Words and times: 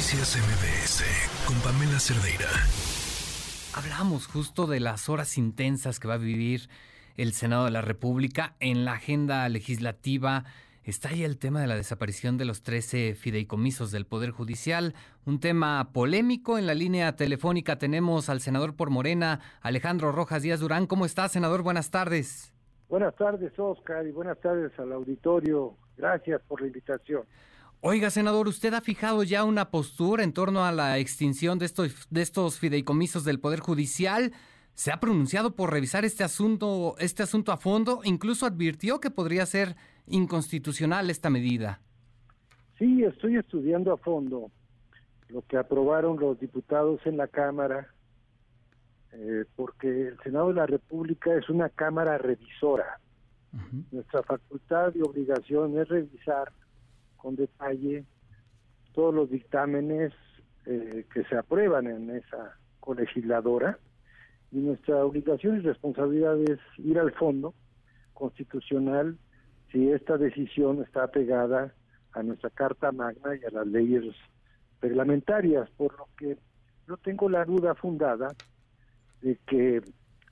Noticias 0.00 0.38
MBS 0.38 1.04
con 1.46 1.56
Pamela 1.60 2.00
Cerdeira. 2.00 2.48
Hablamos 3.74 4.28
justo 4.28 4.66
de 4.66 4.80
las 4.80 5.10
horas 5.10 5.36
intensas 5.36 6.00
que 6.00 6.08
va 6.08 6.14
a 6.14 6.16
vivir 6.16 6.70
el 7.18 7.34
Senado 7.34 7.66
de 7.66 7.70
la 7.70 7.82
República 7.82 8.54
en 8.60 8.86
la 8.86 8.94
agenda 8.94 9.46
legislativa. 9.50 10.44
Está 10.84 11.10
ahí 11.10 11.22
el 11.22 11.36
tema 11.36 11.60
de 11.60 11.66
la 11.66 11.74
desaparición 11.74 12.38
de 12.38 12.46
los 12.46 12.62
13 12.62 13.14
fideicomisos 13.14 13.90
del 13.90 14.06
Poder 14.06 14.30
Judicial, 14.30 14.94
un 15.26 15.38
tema 15.38 15.90
polémico. 15.92 16.56
En 16.56 16.66
la 16.66 16.72
línea 16.72 17.14
telefónica 17.14 17.76
tenemos 17.76 18.30
al 18.30 18.40
senador 18.40 18.76
por 18.76 18.88
Morena, 18.88 19.40
Alejandro 19.60 20.12
Rojas 20.12 20.40
Díaz 20.40 20.60
Durán. 20.60 20.86
¿Cómo 20.86 21.04
está, 21.04 21.28
senador? 21.28 21.60
Buenas 21.62 21.90
tardes. 21.90 22.54
Buenas 22.88 23.14
tardes, 23.16 23.52
Oscar, 23.58 24.06
y 24.06 24.12
buenas 24.12 24.40
tardes 24.40 24.72
al 24.78 24.94
auditorio. 24.94 25.76
Gracias 25.98 26.40
por 26.48 26.62
la 26.62 26.68
invitación. 26.68 27.24
Oiga, 27.82 28.10
senador, 28.10 28.46
¿usted 28.46 28.74
ha 28.74 28.82
fijado 28.82 29.22
ya 29.22 29.42
una 29.42 29.70
postura 29.70 30.22
en 30.22 30.34
torno 30.34 30.66
a 30.66 30.70
la 30.70 30.98
extinción 30.98 31.58
de 31.58 31.64
estos, 31.64 32.08
de 32.10 32.20
estos 32.20 32.58
fideicomisos 32.58 33.24
del 33.24 33.40
Poder 33.40 33.60
Judicial? 33.60 34.32
¿Se 34.74 34.92
ha 34.92 35.00
pronunciado 35.00 35.56
por 35.56 35.72
revisar 35.72 36.04
este 36.04 36.22
asunto, 36.22 36.94
este 36.98 37.22
asunto 37.22 37.52
a 37.52 37.56
fondo? 37.56 38.00
Incluso 38.04 38.44
advirtió 38.44 39.00
que 39.00 39.10
podría 39.10 39.46
ser 39.46 39.76
inconstitucional 40.06 41.08
esta 41.08 41.30
medida. 41.30 41.80
Sí, 42.78 43.02
estoy 43.02 43.36
estudiando 43.36 43.94
a 43.94 43.96
fondo 43.96 44.50
lo 45.28 45.40
que 45.42 45.56
aprobaron 45.56 46.20
los 46.20 46.38
diputados 46.38 47.00
en 47.06 47.16
la 47.16 47.28
Cámara, 47.28 47.94
eh, 49.12 49.46
porque 49.56 50.08
el 50.08 50.18
Senado 50.22 50.48
de 50.48 50.54
la 50.54 50.66
República 50.66 51.34
es 51.34 51.48
una 51.48 51.70
Cámara 51.70 52.18
revisora. 52.18 53.00
Nuestra 53.90 54.22
facultad 54.22 54.92
y 54.94 55.00
obligación 55.00 55.78
es 55.78 55.88
revisar 55.88 56.52
con 57.20 57.36
detalle 57.36 58.04
todos 58.92 59.14
los 59.14 59.30
dictámenes 59.30 60.12
eh, 60.66 61.06
que 61.12 61.24
se 61.24 61.36
aprueban 61.36 61.86
en 61.86 62.10
esa 62.10 62.56
colegisladora. 62.80 63.78
Y 64.52 64.58
nuestra 64.58 65.04
obligación 65.04 65.58
y 65.58 65.60
responsabilidad 65.60 66.36
es 66.38 66.58
ir 66.78 66.98
al 66.98 67.12
fondo 67.12 67.54
constitucional 68.14 69.16
si 69.70 69.90
esta 69.90 70.18
decisión 70.18 70.82
está 70.82 71.04
apegada 71.04 71.72
a 72.12 72.22
nuestra 72.22 72.50
Carta 72.50 72.90
Magna 72.90 73.36
y 73.36 73.44
a 73.44 73.50
las 73.50 73.66
leyes 73.66 74.04
reglamentarias, 74.80 75.70
por 75.76 75.96
lo 75.96 76.08
que 76.18 76.36
no 76.88 76.96
tengo 76.96 77.28
la 77.28 77.44
duda 77.44 77.74
fundada 77.76 78.28
de 79.22 79.38
que 79.46 79.82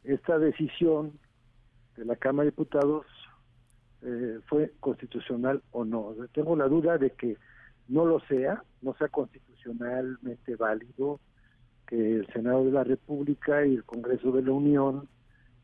esta 0.03 0.39
decisión 0.39 1.13
de 1.97 2.05
la 2.05 2.17
Cámara 2.17 2.45
de 2.45 2.51
Diputados 2.51 3.07
eh, 4.03 4.39
fue 4.47 4.73
constitucional 4.81 5.63
o 5.73 5.85
no. 5.85 6.15
Tengo 6.33 6.57
la 6.57 6.69
duda 6.69 6.99
de 6.99 7.11
que 7.11 7.37
no 7.89 8.05
lo 8.05 8.21
sea, 8.21 8.63
no 8.83 8.95
sea 8.95 9.09
constitucionalmente 9.09 10.57
válido 10.57 11.21
que 11.87 12.17
el 12.17 12.27
Senado 12.33 12.65
de 12.65 12.73
la 12.73 12.85
República 12.85 13.67
y 13.67 13.75
el 13.75 13.85
Congreso 13.85 14.31
de 14.31 14.43
la 14.43 14.53
Unión 14.53 15.09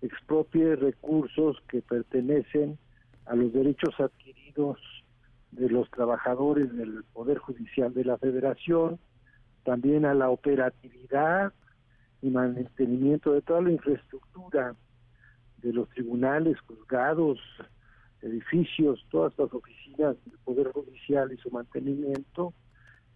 expropie 0.00 0.74
recursos 0.76 1.62
que 1.68 1.82
pertenecen 1.82 2.78
a 3.26 3.34
los 3.34 3.52
derechos 3.52 3.94
adquiridos 4.00 4.78
de 5.52 5.68
los 5.68 5.88
trabajadores 5.90 6.74
del 6.74 7.04
Poder 7.12 7.38
Judicial 7.38 7.92
de 7.94 8.04
la 8.04 8.18
Federación, 8.18 8.98
también 9.64 10.04
a 10.04 10.14
la 10.14 10.30
operatividad 10.30 11.52
y 12.20 12.30
mantenimiento 12.30 13.32
de 13.32 13.42
toda 13.42 13.62
la 13.62 13.70
infraestructura 13.70 14.74
de 15.58 15.72
los 15.72 15.88
tribunales, 15.90 16.58
juzgados, 16.60 17.38
edificios, 18.24 19.04
todas 19.10 19.32
las 19.38 19.52
oficinas 19.52 20.16
del 20.24 20.38
Poder 20.44 20.72
Judicial 20.72 21.32
y 21.32 21.36
su 21.36 21.50
mantenimiento, 21.50 22.52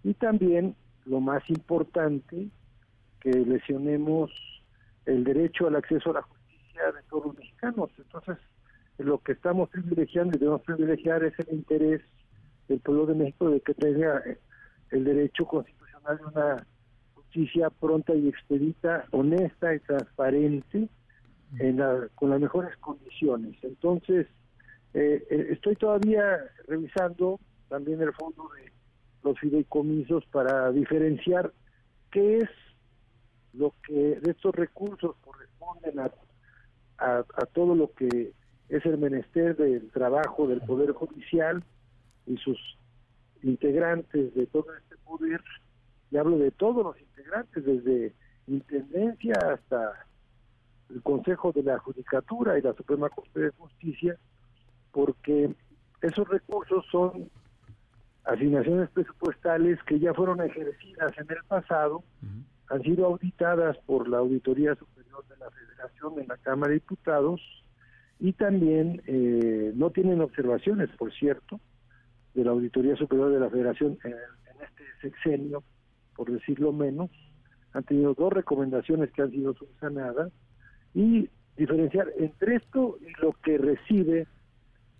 y 0.04 0.14
también, 0.14 0.76
lo 1.06 1.20
más 1.20 1.48
importante, 1.50 2.48
que 3.20 3.30
lesionemos 3.30 4.30
el 5.06 5.24
derecho 5.24 5.66
al 5.66 5.76
acceso 5.76 6.10
a 6.10 6.14
la 6.14 6.22
justicia 6.22 6.92
de 6.92 7.02
todos 7.08 7.26
los 7.26 7.36
mexicanos. 7.36 7.90
Entonces, 7.98 8.36
lo 8.98 9.18
que 9.18 9.32
estamos 9.32 9.68
privilegiando 9.70 10.36
y 10.36 10.40
debemos 10.40 10.62
privilegiar 10.62 11.24
es 11.24 11.38
el 11.40 11.54
interés 11.54 12.02
del 12.68 12.80
pueblo 12.80 13.06
de 13.06 13.14
México 13.14 13.50
de 13.50 13.60
que 13.60 13.74
tenga 13.74 14.22
el 14.90 15.04
derecho 15.04 15.46
constitucional 15.46 16.18
de 16.18 16.24
una 16.24 16.66
justicia 17.14 17.70
pronta 17.70 18.14
y 18.14 18.28
expedita, 18.28 19.06
honesta 19.10 19.74
y 19.74 19.80
transparente, 19.80 20.88
en 21.58 21.80
con 22.14 22.30
las 22.30 22.40
mejores 22.40 22.76
condiciones. 22.76 23.56
Entonces, 23.62 24.26
eh, 24.94 25.26
eh, 25.30 25.46
estoy 25.50 25.76
todavía 25.76 26.38
revisando 26.66 27.38
también 27.68 28.00
el 28.00 28.12
fondo 28.14 28.48
de 28.56 28.72
los 29.22 29.38
fideicomisos 29.38 30.24
para 30.26 30.70
diferenciar 30.72 31.52
qué 32.10 32.38
es 32.38 32.48
lo 33.52 33.74
que 33.86 34.20
de 34.20 34.30
estos 34.30 34.54
recursos 34.54 35.16
corresponden 35.20 35.98
a, 35.98 36.10
a, 36.98 37.46
todo 37.52 37.74
lo 37.74 37.92
que 37.92 38.32
es 38.68 38.86
el 38.86 38.98
menester 38.98 39.56
del 39.56 39.90
trabajo 39.90 40.46
del 40.46 40.60
Poder 40.60 40.92
Judicial 40.92 41.62
y 42.26 42.36
sus 42.36 42.58
integrantes 43.42 44.34
de 44.34 44.46
todo 44.46 44.66
este 44.76 44.96
poder, 44.98 45.42
y 46.10 46.16
hablo 46.16 46.38
de 46.38 46.50
todos 46.50 46.84
los 46.84 47.00
integrantes, 47.00 47.64
desde 47.64 48.14
Intendencia 48.46 49.34
hasta 49.52 50.06
el 50.90 51.02
Consejo 51.02 51.52
de 51.52 51.62
la 51.62 51.78
Judicatura 51.78 52.58
y 52.58 52.62
la 52.62 52.74
Suprema 52.74 53.10
Corte 53.10 53.40
de 53.40 53.50
Justicia, 53.50 54.18
porque 54.98 55.54
esos 56.02 56.26
recursos 56.28 56.84
son 56.90 57.30
asignaciones 58.24 58.90
presupuestales 58.90 59.78
que 59.84 60.00
ya 60.00 60.12
fueron 60.12 60.42
ejercidas 60.42 61.16
en 61.16 61.26
el 61.30 61.44
pasado, 61.46 62.02
han 62.68 62.82
sido 62.82 63.06
auditadas 63.06 63.78
por 63.86 64.08
la 64.08 64.18
Auditoría 64.18 64.74
Superior 64.74 65.24
de 65.28 65.36
la 65.36 65.50
Federación 65.52 66.18
en 66.18 66.26
la 66.26 66.36
Cámara 66.38 66.70
de 66.70 66.80
Diputados 66.80 67.40
y 68.18 68.32
también 68.32 69.00
eh, 69.06 69.70
no 69.76 69.90
tienen 69.90 70.20
observaciones, 70.20 70.90
por 70.98 71.12
cierto, 71.12 71.60
de 72.34 72.42
la 72.42 72.50
Auditoría 72.50 72.96
Superior 72.96 73.30
de 73.30 73.38
la 73.38 73.50
Federación 73.50 73.98
en, 74.02 74.14
en 74.14 74.64
este 74.64 74.82
sexenio, 75.00 75.62
por 76.16 76.28
decirlo 76.28 76.72
menos. 76.72 77.08
Han 77.72 77.84
tenido 77.84 78.14
dos 78.14 78.32
recomendaciones 78.32 79.12
que 79.12 79.22
han 79.22 79.30
sido 79.30 79.54
subsanadas 79.54 80.32
y 80.92 81.30
diferenciar 81.56 82.08
entre 82.18 82.56
esto 82.56 82.98
y 83.00 83.22
lo 83.22 83.32
que 83.44 83.58
recibe 83.58 84.26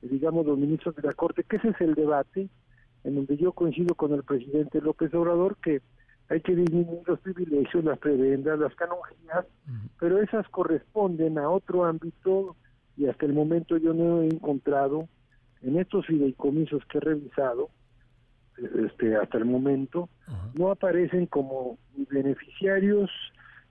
digamos, 0.02 0.46
los 0.46 0.58
ministros 0.58 0.94
de 0.96 1.02
la 1.02 1.12
Corte, 1.12 1.44
que 1.44 1.56
ese 1.56 1.68
es 1.68 1.80
el 1.80 1.94
debate 1.94 2.48
en 3.04 3.14
donde 3.14 3.36
yo 3.36 3.52
coincido 3.52 3.94
con 3.94 4.12
el 4.12 4.22
presidente 4.22 4.80
López 4.80 5.12
Obrador 5.14 5.56
que 5.62 5.80
hay 6.28 6.40
que 6.40 6.54
disminuir 6.54 7.00
los 7.06 7.20
privilegios, 7.20 7.84
las 7.84 7.98
prebendas, 7.98 8.58
las 8.58 8.74
canonjías, 8.74 9.46
pero 9.98 10.20
esas 10.20 10.46
corresponden 10.48 11.38
a 11.38 11.48
otro 11.48 11.84
ámbito 11.84 12.54
y 12.96 13.06
hasta 13.06 13.24
el 13.24 13.32
momento 13.32 13.78
yo 13.78 13.94
no 13.94 14.22
he 14.22 14.26
encontrado 14.26 15.08
en 15.62 15.78
estos 15.78 16.06
fideicomisos 16.06 16.84
que 16.86 16.98
he 16.98 17.00
revisado, 17.00 17.70
este, 18.84 19.16
hasta 19.16 19.38
el 19.38 19.46
momento, 19.46 20.08
no 20.54 20.70
aparecen 20.70 21.26
como 21.26 21.78
ni 21.96 22.04
beneficiarios 22.04 23.10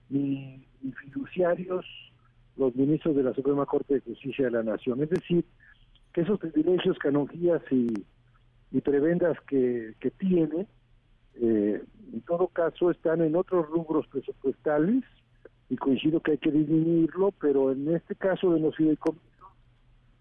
ni, 0.09 0.65
ni 0.81 0.91
fiduciarios 0.93 1.85
los 2.55 2.75
ministros 2.75 3.15
de 3.15 3.23
la 3.23 3.33
Suprema 3.33 3.65
Corte 3.65 3.95
de 3.95 4.01
Justicia 4.01 4.45
de 4.45 4.51
la 4.51 4.63
Nación. 4.63 5.03
Es 5.03 5.09
decir, 5.09 5.45
esos 6.17 6.39
privilegios, 6.39 6.97
canonjías 6.97 7.61
y, 7.71 7.93
prebendas 8.81 9.37
que, 9.47 9.95
que 9.99 10.11
tiene, 10.11 10.67
eh, 11.35 11.81
en 12.13 12.21
todo 12.21 12.47
caso 12.47 12.91
están 12.91 13.21
en 13.21 13.35
otros 13.35 13.67
rubros 13.69 14.07
presupuestales 14.07 15.03
y 15.69 15.75
coincido 15.77 16.19
que 16.21 16.31
hay 16.31 16.37
que 16.37 16.51
disminuirlo, 16.51 17.31
pero 17.39 17.71
en 17.71 17.93
este 17.93 18.15
caso 18.15 18.53
de 18.53 18.59
los 18.59 18.75
fideicomisos 18.75 19.23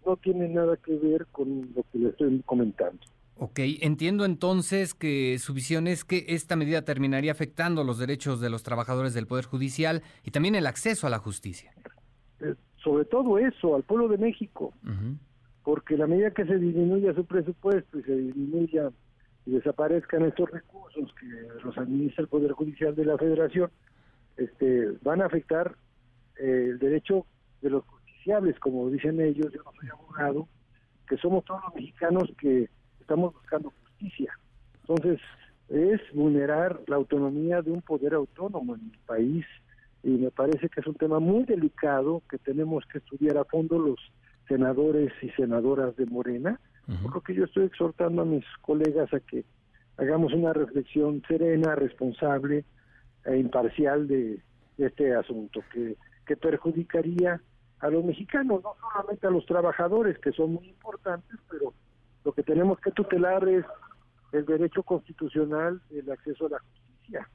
no 0.04 0.16
tiene 0.16 0.48
nada 0.48 0.76
que 0.76 0.96
ver 0.96 1.26
con 1.26 1.68
lo 1.74 1.82
que 1.92 1.98
le 1.98 2.08
estoy 2.10 2.42
comentando. 2.46 3.00
Ok, 3.38 3.60
entiendo 3.82 4.24
entonces 4.24 4.94
que 4.94 5.38
su 5.38 5.52
visión 5.52 5.86
es 5.86 6.04
que 6.04 6.24
esta 6.28 6.56
medida 6.56 6.82
terminaría 6.82 7.32
afectando 7.32 7.84
los 7.84 7.98
derechos 7.98 8.40
de 8.40 8.48
los 8.48 8.62
trabajadores 8.62 9.12
del 9.12 9.26
Poder 9.26 9.44
Judicial 9.44 10.02
y 10.24 10.30
también 10.30 10.54
el 10.54 10.66
acceso 10.66 11.06
a 11.06 11.10
la 11.10 11.18
justicia. 11.18 11.72
Eh, 12.40 12.54
sobre 12.82 13.04
todo 13.04 13.38
eso, 13.38 13.76
al 13.76 13.82
pueblo 13.82 14.08
de 14.08 14.16
México 14.16 14.72
porque 15.66 15.96
la 15.96 16.06
medida 16.06 16.30
que 16.30 16.44
se 16.44 16.58
disminuya 16.58 17.12
su 17.12 17.24
presupuesto 17.24 17.98
y 17.98 18.02
se 18.04 18.16
disminuya 18.16 18.92
y 19.44 19.50
desaparezcan 19.50 20.22
estos 20.22 20.48
recursos 20.48 21.12
que 21.18 21.26
los 21.64 21.76
administra 21.76 22.22
el 22.22 22.28
Poder 22.28 22.52
Judicial 22.52 22.94
de 22.94 23.04
la 23.04 23.18
Federación, 23.18 23.68
este, 24.36 24.92
van 25.02 25.22
a 25.22 25.26
afectar 25.26 25.74
eh, 26.38 26.68
el 26.70 26.78
derecho 26.78 27.26
de 27.62 27.70
los 27.70 27.84
justiciables, 27.84 28.56
como 28.60 28.88
dicen 28.90 29.20
ellos, 29.20 29.52
yo 29.52 29.60
no 29.64 29.72
soy 29.80 29.88
abogado, 29.88 30.48
que 31.08 31.16
somos 31.16 31.44
todos 31.44 31.60
los 31.64 31.74
mexicanos 31.74 32.32
que 32.38 32.70
estamos 33.00 33.34
buscando 33.34 33.72
justicia. 33.82 34.38
Entonces, 34.82 35.18
es 35.68 36.00
vulnerar 36.14 36.80
la 36.86 36.94
autonomía 36.94 37.60
de 37.60 37.72
un 37.72 37.82
poder 37.82 38.14
autónomo 38.14 38.76
en 38.76 38.82
el 38.82 38.98
país 39.04 39.44
y 40.04 40.10
me 40.10 40.30
parece 40.30 40.68
que 40.68 40.78
es 40.78 40.86
un 40.86 40.94
tema 40.94 41.18
muy 41.18 41.42
delicado 41.42 42.22
que 42.30 42.38
tenemos 42.38 42.86
que 42.86 42.98
estudiar 42.98 43.36
a 43.36 43.44
fondo 43.44 43.80
los 43.80 43.98
senadores 44.48 45.12
y 45.22 45.30
senadoras 45.30 45.96
de 45.96 46.06
Morena, 46.06 46.60
por 47.02 47.14
lo 47.16 47.20
que 47.20 47.34
yo 47.34 47.44
estoy 47.44 47.64
exhortando 47.64 48.22
a 48.22 48.24
mis 48.24 48.44
colegas 48.60 49.12
a 49.12 49.20
que 49.20 49.44
hagamos 49.96 50.32
una 50.32 50.52
reflexión 50.52 51.22
serena, 51.26 51.74
responsable 51.74 52.64
e 53.24 53.36
imparcial 53.38 54.06
de, 54.06 54.40
este 54.78 55.14
asunto, 55.14 55.62
que, 55.72 55.96
que 56.26 56.36
perjudicaría 56.36 57.40
a 57.80 57.88
los 57.88 58.04
mexicanos, 58.04 58.62
no 58.62 58.74
solamente 58.80 59.26
a 59.26 59.30
los 59.30 59.44
trabajadores, 59.46 60.18
que 60.18 60.32
son 60.32 60.54
muy 60.54 60.68
importantes, 60.68 61.38
pero 61.50 61.72
lo 62.24 62.32
que 62.32 62.42
tenemos 62.42 62.78
que 62.80 62.90
tutelar 62.90 63.48
es 63.48 63.64
el 64.32 64.44
derecho 64.44 64.82
constitucional 64.82 65.80
del 65.90 66.10
acceso 66.10 66.46
a 66.46 66.50
la 66.50 66.58
justicia 66.58 67.28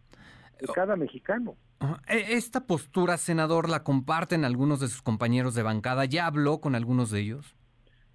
de 0.60 0.66
oh. 0.70 0.74
cada 0.74 0.96
mexicano. 0.96 1.56
E, 2.08 2.34
esta 2.36 2.66
postura, 2.66 3.18
senador, 3.18 3.70
la 3.70 3.84
comparten 3.84 4.46
algunos 4.46 4.80
de 4.80 4.88
sus 4.88 5.02
compañeros 5.02 5.56
de 5.56 5.64
bancada. 5.64 6.06
¿Ya 6.06 6.28
habló 6.28 6.60
con 6.60 6.76
algunos 6.76 7.12
de 7.12 7.22
ellos? 7.22 7.56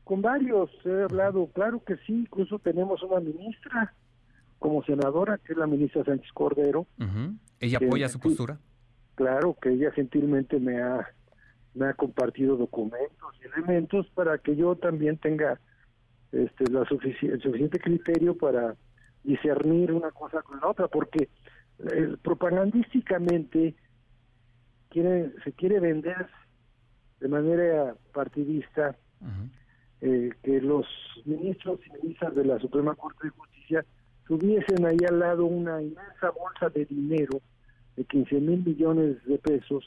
Con 0.05 0.23
varios 0.23 0.71
he 0.85 1.03
hablado, 1.03 1.49
claro 1.53 1.83
que 1.85 1.97
sí. 2.07 2.13
Incluso 2.21 2.59
tenemos 2.59 3.03
una 3.03 3.21
ministra 3.21 3.93
como 4.59 4.85
senadora, 4.85 5.39
que 5.39 5.53
es 5.53 5.59
la 5.59 5.67
ministra 5.67 6.05
Sánchez 6.05 6.33
Cordero. 6.33 6.87
¿Ella 7.61 7.79
apoya 7.79 8.09
su 8.09 8.21
postura? 8.21 8.59
Claro, 9.17 9.57
que 9.61 9.73
ella 9.73 9.91
gentilmente 9.93 10.61
me 10.61 10.81
ha, 10.81 11.09
me 11.75 11.87
ha 11.87 11.95
compartido 11.95 12.57
documentos 12.57 13.35
y 13.41 13.47
elementos 13.47 14.07
para 14.15 14.39
que 14.39 14.55
yo 14.55 14.77
también 14.77 15.19
tenga 15.19 15.59
este, 16.33 16.71
la 16.71 16.81
el 16.81 16.89
suficiente 17.43 17.79
criterio 17.79 18.37
para 18.37 18.77
discernir 19.25 19.93
una 19.93 20.11
cosa 20.11 20.43
con 20.43 20.61
la 20.61 20.69
otra, 20.69 20.89
porque 20.89 21.29
eh, 21.78 22.17
propagandísticamente 22.23 23.75
quiere, 24.88 25.32
se 25.44 25.52
quiere 25.52 25.81
vender 25.81 26.26
de 27.20 27.28
manera 27.28 27.94
partidista 28.12 28.96
eh, 30.00 30.31
que 30.43 30.61
los 30.61 30.87
ministros 31.25 31.81
y 31.87 32.02
ministras 32.02 32.34
de 32.34 32.44
la 32.44 32.58
Suprema 32.58 32.94
Corte 32.94 33.26
de 33.26 33.31
Justicia 33.31 33.84
tuviesen 34.26 34.84
ahí 34.84 34.99
al 35.08 35.19
lado 35.19 35.46
una 35.46 35.81
inmensa 35.82 36.31
bolsa 36.31 36.69
de 36.70 36.84
dinero 36.84 37.40
de 37.96 38.05
15 38.05 38.40
mil 38.40 38.64
millones 38.64 39.25
de 39.25 39.38
pesos, 39.38 39.84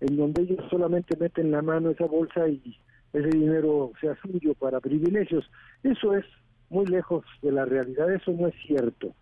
en 0.00 0.16
donde 0.16 0.42
ellos 0.42 0.64
solamente 0.70 1.16
meten 1.16 1.50
la 1.50 1.62
mano 1.62 1.90
esa 1.90 2.06
bolsa 2.06 2.48
y 2.48 2.76
ese 3.12 3.28
dinero 3.28 3.92
sea 4.00 4.16
suyo 4.22 4.54
para 4.54 4.80
privilegios. 4.80 5.44
Eso 5.82 6.16
es 6.16 6.24
muy 6.70 6.86
lejos 6.86 7.24
de 7.42 7.52
la 7.52 7.64
realidad, 7.66 8.12
eso 8.12 8.32
no 8.32 8.48
es 8.48 8.54
cierto. 8.66 9.14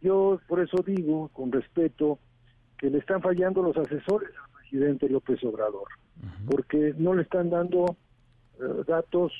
Yo 0.00 0.40
por 0.46 0.60
eso 0.60 0.82
digo, 0.86 1.28
con 1.28 1.50
respeto, 1.52 2.18
que 2.78 2.90
le 2.90 2.98
están 2.98 3.20
fallando 3.20 3.62
los 3.62 3.76
asesores 3.76 4.30
al 4.30 4.50
presidente 4.60 5.08
López 5.08 5.42
Obrador, 5.44 5.88
porque 6.46 6.94
no 6.96 7.14
le 7.14 7.22
están 7.22 7.50
dando 7.50 7.96
eh, 8.60 8.84
datos 8.86 9.32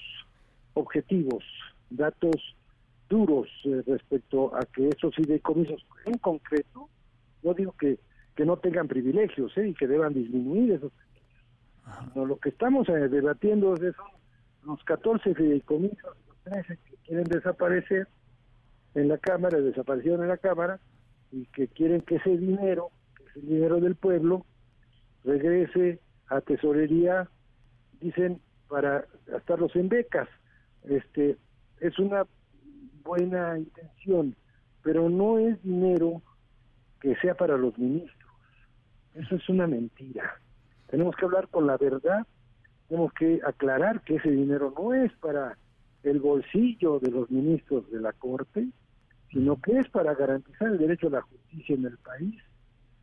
objetivos, 0.75 1.45
datos 1.91 2.57
duros 3.09 3.49
eh, 3.65 3.83
respecto 3.87 4.55
a 4.55 4.61
que 4.67 4.89
esos 4.89 5.15
fideicomisos 5.15 5.85
en 6.05 6.19
concreto, 6.19 6.89
no 7.43 7.55
digo 7.55 7.73
que, 7.79 7.99
que 8.35 8.45
no 8.45 8.57
tengan 8.57 8.89
privilegios 8.89 9.57
eh, 9.57 9.69
y 9.69 9.75
que 9.75 9.87
deban 9.87 10.13
disminuir 10.13 10.73
esos 10.73 10.93
no, 12.15 12.27
lo 12.27 12.39
que 12.39 12.51
estamos 12.51 12.87
debatiendo 12.87 13.75
es 13.75 13.97
son 13.97 14.07
los 14.65 14.85
14 14.85 15.35
fideicomisos, 15.35 16.17
los 16.27 16.37
13 16.45 16.79
que 16.85 16.97
quieren 17.07 17.25
desaparecer, 17.25 18.09
en 19.01 19.09
la 19.09 19.19
Cámara, 19.19 19.61
desaparecieron 19.61 20.23
en 20.23 20.29
la 20.29 20.37
Cámara, 20.37 20.81
y 21.31 21.47
que 21.47 21.69
quieren 21.69 22.01
que 22.03 22.17
ese 22.17 22.37
dinero, 22.37 22.91
que 23.17 23.25
ese 23.25 23.41
dinero 23.41 23.81
del 23.81 23.97
pueblo, 23.97 24.45
regrese 25.25 26.01
a 26.29 26.41
tesorería, 26.41 27.29
dicen, 28.01 28.41
para 28.69 29.07
gastarlos 29.27 29.75
en 29.77 29.89
becas. 29.89 30.29
Este, 30.85 31.37
es 31.81 31.99
una 31.99 32.27
buena 33.03 33.59
intención, 33.59 34.37
pero 34.83 35.09
no 35.09 35.39
es 35.39 35.61
dinero 35.63 36.23
que 37.01 37.17
sea 37.17 37.35
para 37.35 37.57
los 37.57 37.77
ministros. 37.79 38.33
Eso 39.15 39.37
es 39.37 39.49
una 39.49 39.67
mentira. 39.67 40.41
Tenemos 40.89 41.17
que 41.17 41.25
hablar 41.25 41.49
con 41.49 41.67
la 41.67 41.77
verdad, 41.77 42.27
tenemos 42.89 43.13
que 43.15 43.41
aclarar 43.45 44.03
que 44.03 44.17
ese 44.17 44.31
dinero 44.31 44.73
no 44.77 44.95
es 44.95 45.13
para 45.19 45.57
el 46.03 46.21
bolsillo 46.21 47.01
de 47.01 47.11
los 47.11 47.31
ministros 47.31 47.91
de 47.91 48.01
la 48.01 48.13
Corte, 48.13 48.69
sino 49.31 49.61
que 49.61 49.79
es 49.79 49.89
para 49.91 50.15
garantizar 50.15 50.69
el 50.69 50.79
derecho 50.79 51.09
a 51.09 51.11
la 51.11 51.23
justicia 51.23 51.75
en 51.75 51.85
el 51.87 51.99
país. 51.99 52.35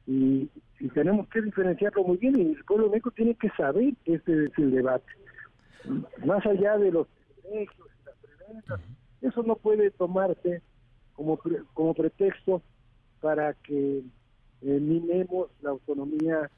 Y, 0.07 0.49
tenemos 0.93 1.27
que 1.29 1.41
diferenciarlo 1.41 2.03
muy 2.03 2.17
bien 2.17 2.37
y 2.37 2.51
el 2.51 2.63
pueblo 2.63 2.89
médico 2.89 3.09
tiene 3.11 3.33
que 3.35 3.49
saber 3.51 3.93
que 4.03 4.15
este 4.15 4.45
es 4.45 4.51
el 4.57 4.71
debate. 4.71 5.11
Más 6.25 6.45
allá 6.45 6.77
de 6.77 6.91
los 6.91 7.07
privilegios 7.07 7.87
y 7.87 8.05
las 8.05 8.15
preventas, 8.17 8.81
eso 9.21 9.43
no 9.43 9.55
puede 9.55 9.89
tomarse 9.91 10.61
como, 11.13 11.39
como 11.73 11.93
pretexto 11.93 12.61
para 13.21 13.53
que 13.53 14.03
eh, 14.61 14.79
minemos 14.79 15.49
la 15.61 15.71
autonomía 15.71 16.51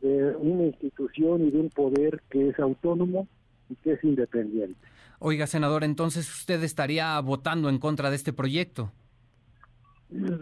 de 0.00 0.36
una 0.36 0.64
institución 0.64 1.46
y 1.46 1.50
de 1.50 1.58
un 1.58 1.70
poder 1.70 2.22
que 2.30 2.48
es 2.48 2.58
autónomo 2.58 3.26
y 3.68 3.74
que 3.76 3.92
es 3.92 4.04
independiente. 4.04 4.78
Oiga, 5.18 5.46
senador, 5.46 5.84
entonces 5.84 6.28
usted 6.28 6.62
estaría 6.62 7.18
votando 7.20 7.68
en 7.68 7.78
contra 7.78 8.10
de 8.10 8.16
este 8.16 8.32
proyecto. 8.32 8.92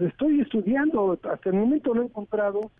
Estoy 0.00 0.40
estudiando, 0.40 1.18
hasta 1.22 1.48
el 1.48 1.56
momento 1.56 1.94
no 1.94 2.02
he 2.02 2.04
encontrado 2.04 2.70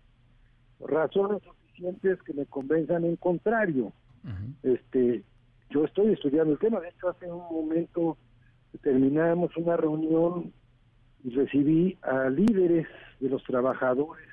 razones 0.79 1.41
suficientes 1.43 2.21
que 2.21 2.33
me 2.33 2.45
convenzan 2.45 3.03
en 3.05 3.15
contrario. 3.15 3.91
Este, 4.61 5.23
yo 5.71 5.85
estoy 5.85 6.13
estudiando 6.13 6.53
el 6.53 6.59
tema. 6.59 6.79
De 6.79 6.89
hecho, 6.89 7.09
hace 7.09 7.31
un 7.31 7.43
momento 7.51 8.17
terminamos 8.81 9.55
una 9.57 9.75
reunión 9.75 10.53
y 11.23 11.31
recibí 11.31 11.97
a 12.03 12.29
líderes 12.29 12.87
de 13.19 13.29
los 13.29 13.43
trabajadores 13.43 14.27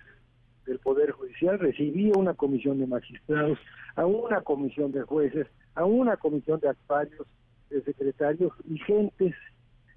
del 0.66 0.78
Poder 0.80 1.12
Judicial, 1.12 1.58
recibí 1.58 2.10
a 2.10 2.18
una 2.18 2.34
comisión 2.34 2.78
de 2.78 2.86
magistrados, 2.86 3.58
a 3.96 4.04
una 4.04 4.42
comisión 4.42 4.92
de 4.92 5.02
jueces, 5.02 5.46
a 5.74 5.84
una 5.84 6.16
comisión 6.16 6.60
de 6.60 6.68
actuarios, 6.68 7.26
de 7.70 7.82
secretarios 7.82 8.52
y 8.68 8.78
gentes 8.78 9.34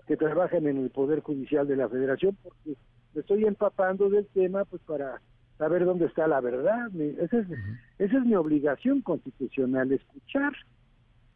que 0.07 0.17
trabajan 0.17 0.67
en 0.67 0.77
el 0.77 0.89
Poder 0.89 1.21
Judicial 1.21 1.67
de 1.67 1.77
la 1.77 1.89
Federación, 1.89 2.37
porque 2.41 2.75
me 3.13 3.21
estoy 3.21 3.45
empapando 3.45 4.09
del 4.09 4.27
tema 4.27 4.65
pues 4.65 4.81
para 4.83 5.21
saber 5.57 5.85
dónde 5.85 6.05
está 6.05 6.27
la 6.27 6.41
verdad. 6.41 6.89
Esa 7.19 7.39
es, 7.39 7.47
esa 7.99 8.17
es 8.17 8.25
mi 8.25 8.35
obligación 8.35 9.01
constitucional, 9.01 9.91
escuchar 9.91 10.53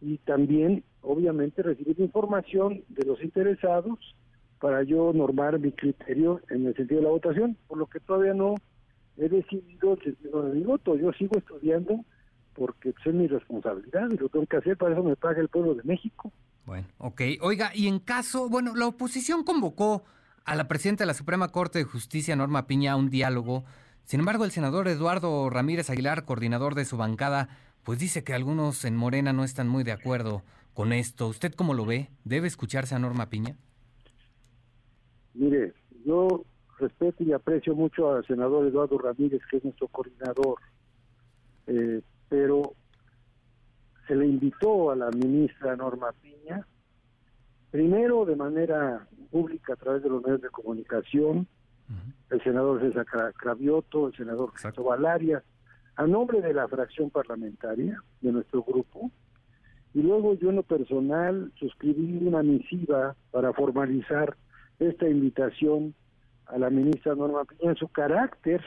y 0.01 0.17
también, 0.19 0.83
obviamente, 1.01 1.63
recibir 1.63 1.99
información 1.99 2.83
de 2.89 3.05
los 3.05 3.23
interesados 3.23 3.99
para 4.59 4.83
yo 4.83 5.11
normar 5.13 5.59
mi 5.59 5.71
criterio 5.71 6.41
en 6.49 6.65
el 6.65 6.75
sentido 6.75 7.01
de 7.01 7.05
la 7.05 7.11
votación, 7.11 7.57
por 7.67 7.77
lo 7.77 7.85
que 7.85 7.99
todavía 7.99 8.33
no 8.33 8.55
he 9.17 9.29
decidido 9.29 9.93
el 9.93 10.03
sentido 10.03 10.43
de 10.43 10.55
mi 10.55 10.63
voto. 10.63 10.95
Yo 10.95 11.11
sigo 11.13 11.37
estudiando 11.37 12.03
porque 12.53 12.89
es 12.89 13.13
mi 13.13 13.27
responsabilidad 13.27 14.09
y 14.09 14.17
lo 14.17 14.29
tengo 14.29 14.45
que 14.47 14.57
hacer, 14.57 14.77
para 14.77 14.93
eso 14.93 15.03
me 15.03 15.15
paga 15.15 15.39
el 15.39 15.47
pueblo 15.47 15.75
de 15.75 15.83
México. 15.83 16.31
Bueno, 16.67 16.85
ok. 16.97 17.21
Oiga, 17.39 17.71
y 17.73 17.87
en 17.87 17.99
caso, 17.99 18.49
bueno, 18.49 18.75
la 18.75 18.87
oposición 18.87 19.45
convocó 19.45 20.03
a 20.43 20.53
la 20.53 20.67
presidenta 20.67 21.05
de 21.05 21.07
la 21.07 21.13
Suprema 21.13 21.47
Corte 21.47 21.79
de 21.79 21.85
Justicia, 21.85 22.35
Norma 22.35 22.67
Piña, 22.67 22.91
a 22.91 22.95
un 22.97 23.09
diálogo. 23.09 23.63
Sin 24.03 24.19
embargo, 24.19 24.43
el 24.43 24.51
senador 24.51 24.89
Eduardo 24.89 25.49
Ramírez 25.49 25.89
Aguilar, 25.89 26.25
coordinador 26.25 26.75
de 26.75 26.83
su 26.83 26.97
bancada, 26.97 27.47
pues 27.83 27.99
dice 27.99 28.25
que 28.25 28.33
algunos 28.33 28.83
en 28.83 28.97
Morena 28.97 29.31
no 29.31 29.45
están 29.45 29.69
muy 29.69 29.85
de 29.85 29.93
acuerdo 29.93 30.43
con 30.73 30.91
esto. 30.91 31.29
¿Usted 31.29 31.53
cómo 31.53 31.73
lo 31.73 31.85
ve? 31.85 32.09
¿Debe 32.25 32.47
escucharse 32.47 32.95
a 32.95 32.99
Norma 32.99 33.29
Piña? 33.29 33.55
Mire, 35.35 35.73
yo 36.05 36.43
respeto 36.79 37.23
y 37.23 37.31
aprecio 37.31 37.75
mucho 37.75 38.11
al 38.11 38.27
senador 38.27 38.67
Eduardo 38.67 38.97
Ramírez, 38.97 39.39
que 39.49 39.55
es 39.55 39.63
nuestro 39.63 39.87
coordinador, 39.87 40.59
eh, 41.67 42.01
pero 42.27 42.73
se 44.07 44.15
le 44.15 44.25
invitó 44.27 44.91
a 44.91 44.95
la 44.95 45.11
ministra 45.11 45.75
Norma 45.75 46.11
Piña, 46.21 46.65
primero 47.71 48.25
de 48.25 48.35
manera 48.35 49.07
pública 49.31 49.73
a 49.73 49.75
través 49.75 50.03
de 50.03 50.09
los 50.09 50.23
medios 50.23 50.41
de 50.41 50.49
comunicación, 50.49 51.47
el 52.29 52.43
senador 52.43 52.81
César 52.81 53.33
Cravioto, 53.35 54.07
el 54.07 54.15
senador 54.15 54.49
Exacto. 54.53 54.83
Valaria, 54.83 55.43
a 55.95 56.05
nombre 56.05 56.41
de 56.41 56.53
la 56.53 56.67
fracción 56.67 57.09
parlamentaria 57.09 58.01
de 58.21 58.31
nuestro 58.31 58.63
grupo, 58.63 59.11
y 59.93 60.01
luego 60.01 60.33
yo 60.35 60.49
en 60.49 60.57
lo 60.57 60.63
personal 60.63 61.51
suscribí 61.55 62.25
una 62.25 62.43
misiva 62.43 63.15
para 63.31 63.53
formalizar 63.53 64.35
esta 64.79 65.07
invitación 65.09 65.95
a 66.45 66.57
la 66.57 66.69
ministra 66.69 67.15
Norma 67.15 67.45
Piña 67.45 67.71
en 67.71 67.77
su 67.77 67.87
carácter 67.87 68.63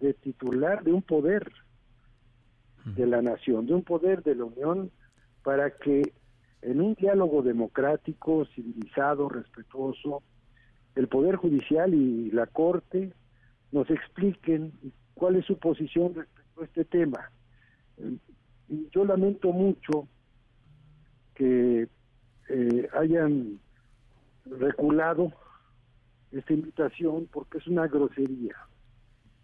de 0.00 0.14
titular 0.14 0.82
de 0.84 0.92
un 0.92 1.02
poder 1.02 1.50
de 2.84 3.06
la 3.06 3.22
nación, 3.22 3.66
de 3.66 3.74
un 3.74 3.82
poder 3.82 4.22
de 4.22 4.34
la 4.34 4.44
Unión, 4.44 4.90
para 5.42 5.70
que 5.70 6.12
en 6.62 6.80
un 6.80 6.94
diálogo 6.94 7.42
democrático, 7.42 8.46
civilizado, 8.54 9.28
respetuoso, 9.28 10.22
el 10.94 11.08
Poder 11.08 11.36
Judicial 11.36 11.92
y 11.92 12.30
la 12.30 12.46
Corte 12.46 13.12
nos 13.72 13.90
expliquen 13.90 14.72
cuál 15.14 15.36
es 15.36 15.44
su 15.44 15.58
posición 15.58 16.14
respecto 16.14 16.60
a 16.60 16.64
este 16.64 16.84
tema. 16.84 17.30
Yo 18.92 19.04
lamento 19.04 19.52
mucho 19.52 20.08
que 21.34 21.88
eh, 22.48 22.88
hayan 22.94 23.58
reculado 24.44 25.32
esta 26.32 26.52
invitación 26.52 27.28
porque 27.32 27.58
es 27.58 27.66
una 27.66 27.86
grosería, 27.88 28.56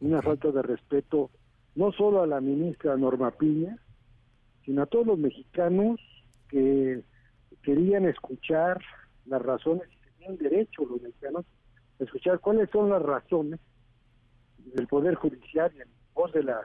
una 0.00 0.22
falta 0.22 0.50
de 0.50 0.62
respeto 0.62 1.30
no 1.74 1.92
solo 1.92 2.22
a 2.22 2.26
la 2.26 2.40
ministra 2.40 2.96
Norma 2.96 3.30
Piña, 3.30 3.78
sino 4.64 4.82
a 4.82 4.86
todos 4.86 5.06
los 5.06 5.18
mexicanos 5.18 6.00
que 6.48 7.02
querían 7.62 8.06
escuchar 8.06 8.80
las 9.26 9.42
razones 9.42 9.88
y 9.92 10.18
tenían 10.18 10.36
derecho 10.38 10.84
los 10.84 11.00
mexicanos 11.00 11.44
a 11.98 12.04
escuchar 12.04 12.40
cuáles 12.40 12.68
son 12.70 12.90
las 12.90 13.02
razones 13.02 13.60
del 14.58 14.86
Poder 14.86 15.14
Judicial 15.14 15.70
en 15.76 15.88
voz 16.14 16.32
de 16.32 16.42
la 16.42 16.60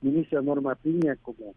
ministra 0.00 0.40
Norma 0.42 0.74
Piña 0.76 1.16
como 1.16 1.54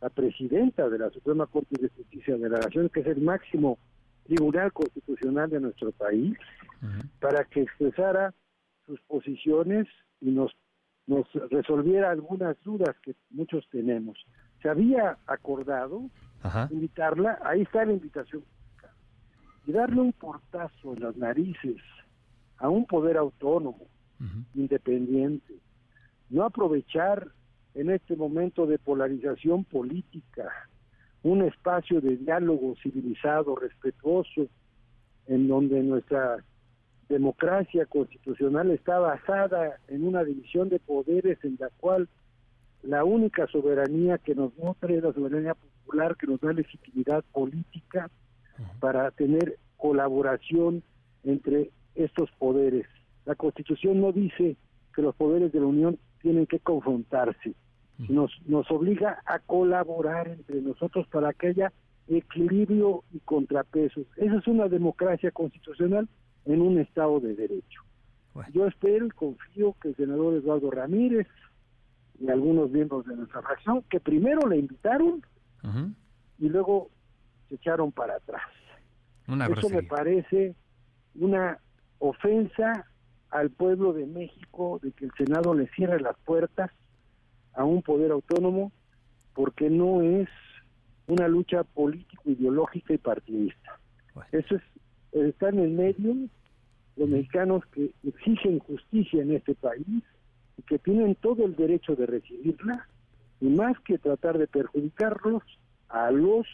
la 0.00 0.10
presidenta 0.10 0.88
de 0.88 0.98
la 0.98 1.10
Suprema 1.10 1.46
Corte 1.46 1.80
de 1.80 1.88
Justicia 1.88 2.36
de 2.36 2.48
la 2.48 2.58
Nación, 2.58 2.90
que 2.90 3.00
es 3.00 3.06
el 3.06 3.22
máximo 3.22 3.78
tribunal 4.24 4.72
constitucional 4.72 5.50
de 5.50 5.60
nuestro 5.60 5.92
país, 5.92 6.36
para 7.20 7.44
que 7.44 7.62
expresara 7.62 8.34
sus 8.86 9.00
posiciones 9.02 9.86
y 10.20 10.30
nos, 10.30 10.54
nos 11.06 11.26
resolviera 11.50 12.10
algunas 12.10 12.56
dudas 12.62 12.96
que 13.02 13.14
muchos 13.30 13.68
tenemos. 13.70 14.18
Se 14.62 14.68
había 14.68 15.18
acordado 15.26 16.10
invitarla, 16.70 17.38
ahí 17.42 17.62
está 17.62 17.84
la 17.84 17.92
invitación, 17.92 18.44
y 19.66 19.72
darle 19.72 20.00
un 20.00 20.12
portazo 20.12 20.94
en 20.94 21.02
las 21.02 21.16
narices 21.16 21.76
a 22.58 22.68
un 22.68 22.86
poder 22.86 23.16
autónomo, 23.16 23.86
independiente, 24.54 25.54
no 26.30 26.44
aprovechar 26.44 27.28
en 27.74 27.90
este 27.90 28.16
momento 28.16 28.66
de 28.66 28.78
polarización 28.78 29.64
política 29.64 30.50
un 31.22 31.42
espacio 31.42 32.00
de 32.00 32.16
diálogo 32.16 32.74
civilizado, 32.82 33.56
respetuoso, 33.56 34.46
en 35.26 35.48
donde 35.48 35.82
nuestra 35.82 36.44
democracia 37.08 37.86
constitucional 37.86 38.70
está 38.70 38.98
basada 38.98 39.78
en 39.88 40.06
una 40.06 40.24
división 40.24 40.68
de 40.68 40.78
poderes 40.78 41.38
en 41.44 41.56
la 41.58 41.70
cual 41.78 42.08
la 42.82 43.04
única 43.04 43.46
soberanía 43.46 44.18
que 44.18 44.34
nos 44.34 44.56
nutre 44.58 44.96
es 44.96 45.02
la 45.02 45.12
soberanía 45.12 45.54
popular 45.54 46.16
que 46.16 46.26
nos 46.26 46.40
da 46.40 46.52
legitimidad 46.52 47.24
política 47.32 48.10
para 48.80 49.10
tener 49.10 49.58
colaboración 49.76 50.82
entre 51.24 51.70
estos 51.94 52.30
poderes. 52.38 52.86
La 53.24 53.34
Constitución 53.34 54.00
no 54.00 54.12
dice 54.12 54.56
que 54.94 55.02
los 55.02 55.14
poderes 55.14 55.52
de 55.52 55.60
la 55.60 55.66
Unión 55.66 55.98
tienen 56.20 56.46
que 56.46 56.58
confrontarse, 56.58 57.54
nos, 58.08 58.32
nos 58.46 58.70
obliga 58.70 59.22
a 59.24 59.38
colaborar 59.38 60.28
entre 60.28 60.60
nosotros 60.60 61.06
para 61.08 61.32
que 61.32 61.48
haya 61.48 61.72
equilibrio 62.08 63.04
y 63.12 63.20
contrapesos. 63.20 64.06
Esa 64.16 64.36
es 64.36 64.46
una 64.46 64.68
democracia 64.68 65.30
constitucional 65.30 66.08
en 66.44 66.60
un 66.60 66.78
Estado 66.78 67.20
de 67.20 67.34
Derecho. 67.34 67.82
Yo 68.52 68.66
espero 68.66 69.06
y 69.06 69.10
confío 69.10 69.76
que 69.80 69.88
el 69.88 69.96
senador 69.96 70.34
Eduardo 70.34 70.70
Ramírez 70.70 71.28
y 72.20 72.28
algunos 72.28 72.70
miembros 72.70 73.06
de 73.06 73.16
nuestra 73.16 73.42
fracción, 73.42 73.82
que 73.88 74.00
primero 74.00 74.48
le 74.48 74.58
invitaron 74.58 75.22
y 76.38 76.48
luego 76.48 76.90
se 77.48 77.54
echaron 77.54 77.92
para 77.92 78.16
atrás. 78.16 78.42
Eso 79.56 79.70
me 79.70 79.82
parece 79.82 80.54
una 81.14 81.58
ofensa 81.98 82.86
al 83.30 83.50
pueblo 83.50 83.92
de 83.92 84.06
México 84.06 84.78
de 84.82 84.92
que 84.92 85.06
el 85.06 85.12
Senado 85.16 85.54
le 85.54 85.68
cierre 85.68 86.00
las 86.00 86.16
puertas 86.24 86.70
a 87.54 87.64
un 87.64 87.82
poder 87.82 88.10
autónomo 88.10 88.72
porque 89.32 89.70
no 89.70 90.02
es 90.02 90.28
una 91.06 91.28
lucha 91.28 91.64
político, 91.64 92.22
ideológica 92.26 92.94
y 92.94 92.98
partidista. 92.98 93.78
Eso 94.32 94.56
es, 94.56 94.62
está 95.14 95.48
en 95.48 95.60
el 95.60 95.70
medio 95.70 96.14
los 96.96 97.08
mexicanos 97.08 97.62
que 97.72 97.92
exigen 98.04 98.60
justicia 98.60 99.22
en 99.22 99.32
este 99.32 99.54
país 99.54 100.02
y 100.56 100.62
que 100.62 100.78
tienen 100.78 101.14
todo 101.16 101.44
el 101.44 101.56
derecho 101.56 101.96
de 101.96 102.06
recibirla 102.06 102.86
y 103.40 103.46
más 103.46 103.78
que 103.80 103.98
tratar 103.98 104.38
de 104.38 104.46
perjudicarlos 104.46 105.42
a 105.88 106.10
los 106.10 106.46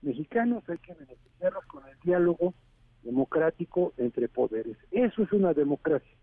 mexicanos 0.00 0.64
hay 0.68 0.78
que 0.78 0.94
beneficiarlos 0.94 1.64
con 1.66 1.86
el 1.86 1.96
diálogo 2.02 2.54
democrático 3.02 3.92
entre 3.96 4.28
poderes. 4.28 4.76
Eso 4.90 5.22
es 5.22 5.32
una 5.32 5.52
democracia. 5.52 6.16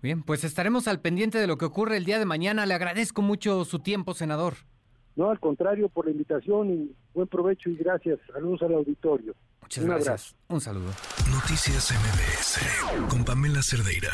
Bien, 0.00 0.22
pues 0.22 0.44
estaremos 0.44 0.86
al 0.86 1.00
pendiente 1.00 1.38
de 1.38 1.48
lo 1.48 1.58
que 1.58 1.64
ocurre 1.64 1.96
el 1.96 2.04
día 2.04 2.20
de 2.20 2.24
mañana. 2.24 2.66
Le 2.66 2.74
agradezco 2.74 3.20
mucho 3.20 3.64
su 3.64 3.80
tiempo, 3.80 4.14
senador. 4.14 4.54
No, 5.16 5.30
al 5.30 5.40
contrario, 5.40 5.88
por 5.88 6.04
la 6.04 6.12
invitación 6.12 6.70
y 6.70 6.92
buen 7.14 7.26
provecho 7.26 7.68
y 7.68 7.76
gracias. 7.76 8.20
Saludos 8.32 8.62
al 8.62 8.74
auditorio. 8.74 9.34
Muchas 9.62 9.84
gracias. 9.84 10.34
Un 10.48 10.60
saludo. 10.60 10.92
Noticias 11.30 11.92
MBS 11.92 13.08
con 13.08 13.24
Pamela 13.24 13.62
Cerdeira. 13.62 14.10